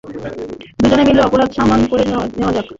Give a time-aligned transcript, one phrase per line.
[0.79, 2.03] দুজনে মিলে অপরাধ সমান করে
[2.09, 2.67] নেওয়া যাক।